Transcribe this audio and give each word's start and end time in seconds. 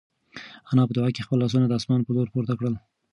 انا 0.71 0.83
په 0.87 0.93
دعا 0.97 1.09
کې 1.15 1.25
خپل 1.25 1.37
لاسونه 1.41 1.65
د 1.67 1.73
اسمان 1.79 2.01
په 2.03 2.11
لور 2.15 2.27
پورته 2.33 2.53
کړل. 2.59 2.75